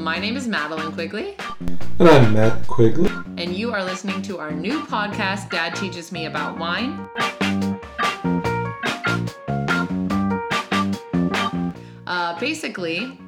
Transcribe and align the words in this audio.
My 0.00 0.18
name 0.18 0.34
is 0.34 0.48
Madeline 0.48 0.92
Quigley. 0.92 1.36
And 1.98 2.08
I'm 2.08 2.32
Matt 2.32 2.66
Quigley. 2.66 3.10
And 3.36 3.54
you 3.54 3.70
are 3.70 3.84
listening 3.84 4.22
to 4.22 4.38
our 4.38 4.50
new 4.50 4.80
podcast, 4.80 5.50
Dad 5.50 5.74
Teaches 5.74 6.10
Me 6.10 6.24
About 6.24 6.56
Wine. 6.56 7.06
Uh, 12.06 12.40
basically, 12.40 13.20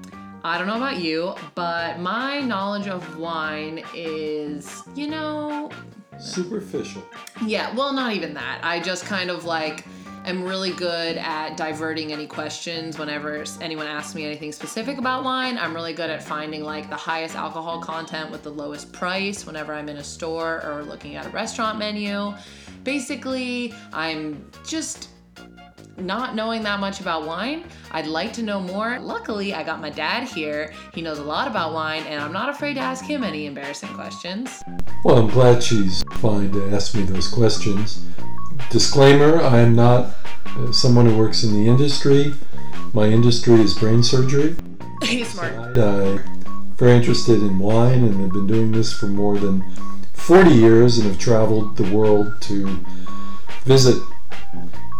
I 0.44 0.56
don't 0.56 0.66
know 0.66 0.76
about 0.76 0.96
you, 0.96 1.34
but 1.54 1.98
my 2.00 2.40
knowledge 2.40 2.88
of 2.88 3.18
wine 3.18 3.84
is, 3.94 4.82
you 4.94 5.08
know, 5.08 5.70
superficial. 6.18 7.02
Yeah, 7.44 7.74
well, 7.74 7.92
not 7.92 8.14
even 8.14 8.32
that. 8.32 8.60
I 8.62 8.80
just 8.80 9.04
kind 9.04 9.28
of 9.28 9.44
like 9.44 9.84
am 10.24 10.44
really 10.44 10.72
good 10.72 11.16
at 11.16 11.56
diverting 11.56 12.12
any 12.12 12.26
questions 12.26 12.98
whenever 12.98 13.44
anyone 13.60 13.86
asks 13.86 14.14
me 14.14 14.24
anything 14.24 14.52
specific 14.52 14.98
about 14.98 15.24
wine. 15.24 15.58
I'm 15.58 15.74
really 15.74 15.92
good 15.92 16.10
at 16.10 16.22
finding 16.22 16.62
like 16.62 16.88
the 16.88 16.96
highest 16.96 17.34
alcohol 17.34 17.80
content 17.80 18.30
with 18.30 18.42
the 18.42 18.50
lowest 18.50 18.92
price 18.92 19.46
whenever 19.46 19.74
I'm 19.74 19.88
in 19.88 19.96
a 19.96 20.04
store 20.04 20.62
or 20.64 20.82
looking 20.84 21.16
at 21.16 21.26
a 21.26 21.30
restaurant 21.30 21.78
menu. 21.78 22.34
Basically, 22.84 23.74
I'm 23.92 24.44
just 24.66 25.08
not 25.98 26.34
knowing 26.34 26.62
that 26.62 26.80
much 26.80 27.00
about 27.00 27.26
wine. 27.26 27.64
I'd 27.90 28.06
like 28.06 28.32
to 28.34 28.42
know 28.42 28.60
more. 28.60 28.98
Luckily, 28.98 29.54
I 29.54 29.62
got 29.62 29.80
my 29.80 29.90
dad 29.90 30.24
here. 30.24 30.72
He 30.94 31.02
knows 31.02 31.18
a 31.18 31.24
lot 31.24 31.48
about 31.48 31.74
wine, 31.74 32.02
and 32.04 32.22
I'm 32.22 32.32
not 32.32 32.48
afraid 32.48 32.74
to 32.74 32.80
ask 32.80 33.04
him 33.04 33.22
any 33.22 33.46
embarrassing 33.46 33.90
questions. 33.90 34.62
Well, 35.04 35.18
I'm 35.18 35.28
glad 35.28 35.62
she's 35.62 36.02
fine 36.12 36.50
to 36.52 36.70
ask 36.70 36.94
me 36.94 37.02
those 37.02 37.28
questions. 37.28 38.00
Disclaimer 38.70 39.40
I 39.40 39.58
am 39.58 39.74
not 39.74 40.14
uh, 40.46 40.72
someone 40.72 41.06
who 41.06 41.16
works 41.16 41.44
in 41.44 41.52
the 41.52 41.70
industry. 41.70 42.34
My 42.92 43.06
industry 43.06 43.60
is 43.60 43.78
brain 43.78 44.02
surgery. 44.02 44.56
He's 45.02 45.28
smart. 45.28 45.76
I'm 45.76 46.18
very 46.76 46.92
interested 46.92 47.40
in 47.42 47.58
wine 47.58 48.04
and 48.04 48.20
have 48.20 48.32
been 48.32 48.46
doing 48.46 48.72
this 48.72 48.92
for 48.92 49.06
more 49.06 49.38
than 49.38 49.64
40 50.14 50.50
years 50.50 50.98
and 50.98 51.08
have 51.08 51.18
traveled 51.18 51.76
the 51.76 51.90
world 51.94 52.40
to 52.42 52.78
visit 53.64 54.00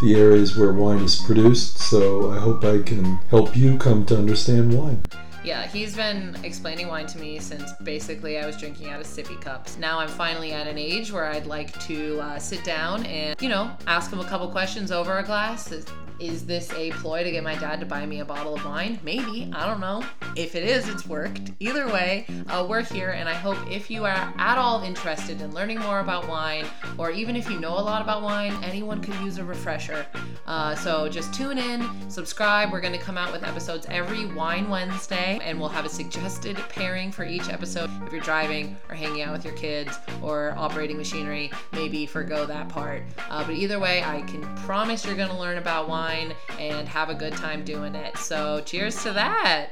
the 0.00 0.16
areas 0.16 0.56
where 0.56 0.72
wine 0.72 0.98
is 0.98 1.16
produced. 1.16 1.78
So 1.78 2.30
I 2.30 2.38
hope 2.38 2.64
I 2.64 2.82
can 2.82 3.16
help 3.30 3.56
you 3.56 3.78
come 3.78 4.04
to 4.06 4.18
understand 4.18 4.74
wine. 4.74 5.02
Yeah, 5.44 5.66
he's 5.66 5.96
been 5.96 6.36
explaining 6.44 6.86
wine 6.86 7.06
to 7.06 7.18
me 7.18 7.40
since 7.40 7.72
basically 7.82 8.38
I 8.38 8.46
was 8.46 8.56
drinking 8.56 8.90
out 8.90 9.00
of 9.00 9.06
sippy 9.06 9.40
cups. 9.40 9.76
Now 9.76 9.98
I'm 9.98 10.08
finally 10.08 10.52
at 10.52 10.68
an 10.68 10.78
age 10.78 11.10
where 11.10 11.26
I'd 11.26 11.46
like 11.46 11.76
to 11.86 12.20
uh, 12.20 12.38
sit 12.38 12.62
down 12.62 13.04
and, 13.06 13.40
you 13.42 13.48
know, 13.48 13.76
ask 13.88 14.12
him 14.12 14.20
a 14.20 14.24
couple 14.24 14.48
questions 14.48 14.92
over 14.92 15.18
a 15.18 15.24
glass. 15.24 15.72
Is 16.18 16.46
this 16.46 16.72
a 16.74 16.90
ploy 16.92 17.24
to 17.24 17.30
get 17.30 17.42
my 17.42 17.54
dad 17.56 17.80
to 17.80 17.86
buy 17.86 18.06
me 18.06 18.20
a 18.20 18.24
bottle 18.24 18.54
of 18.54 18.64
wine? 18.64 18.98
Maybe. 19.02 19.50
I 19.52 19.66
don't 19.66 19.80
know. 19.80 20.04
If 20.36 20.54
it 20.54 20.64
is, 20.64 20.88
it's 20.88 21.06
worked. 21.06 21.52
Either 21.60 21.86
way, 21.88 22.26
uh, 22.48 22.66
we're 22.68 22.82
here, 22.82 23.10
and 23.10 23.28
I 23.28 23.34
hope 23.34 23.58
if 23.70 23.90
you 23.90 24.04
are 24.04 24.34
at 24.38 24.58
all 24.58 24.82
interested 24.82 25.40
in 25.40 25.52
learning 25.52 25.80
more 25.80 26.00
about 26.00 26.28
wine, 26.28 26.66
or 26.98 27.10
even 27.10 27.36
if 27.36 27.50
you 27.50 27.58
know 27.58 27.72
a 27.72 27.80
lot 27.80 28.02
about 28.02 28.22
wine, 28.22 28.52
anyone 28.62 29.00
could 29.00 29.14
use 29.16 29.38
a 29.38 29.44
refresher. 29.44 30.06
Uh, 30.46 30.74
so 30.74 31.08
just 31.08 31.32
tune 31.34 31.58
in, 31.58 31.88
subscribe. 32.10 32.72
We're 32.72 32.80
going 32.80 32.92
to 32.92 32.98
come 32.98 33.18
out 33.18 33.32
with 33.32 33.44
episodes 33.44 33.86
every 33.90 34.26
Wine 34.26 34.68
Wednesday, 34.68 35.38
and 35.42 35.58
we'll 35.58 35.68
have 35.68 35.84
a 35.84 35.88
suggested 35.88 36.56
pairing 36.68 37.12
for 37.12 37.24
each 37.24 37.48
episode. 37.48 37.90
If 38.06 38.12
you're 38.12 38.20
driving 38.22 38.76
or 38.88 38.94
hanging 38.94 39.22
out 39.22 39.32
with 39.32 39.44
your 39.44 39.54
kids 39.54 39.96
or 40.22 40.54
operating 40.56 40.96
machinery, 40.96 41.50
maybe 41.72 42.06
forego 42.06 42.46
that 42.46 42.68
part. 42.68 43.02
Uh, 43.28 43.44
but 43.44 43.54
either 43.54 43.78
way, 43.78 44.02
I 44.02 44.22
can 44.22 44.42
promise 44.56 45.04
you're 45.04 45.16
going 45.16 45.30
to 45.30 45.38
learn 45.38 45.58
about 45.58 45.88
wine 46.02 46.34
and 46.58 46.88
have 46.88 47.10
a 47.10 47.14
good 47.14 47.32
time 47.34 47.64
doing 47.64 47.94
it. 47.94 48.18
So, 48.18 48.60
cheers 48.60 49.02
to 49.04 49.12
that. 49.12 49.70